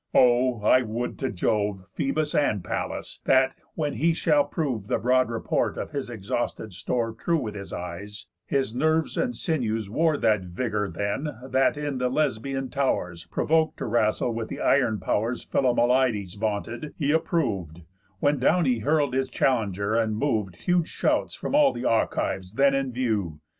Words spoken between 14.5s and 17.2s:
iron pow'rs Philomelides vaunted, he